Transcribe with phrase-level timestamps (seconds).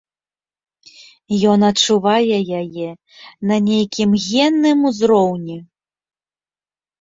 [1.51, 2.87] Ён адчувае яе
[3.51, 5.59] на нейкім генным узроўні.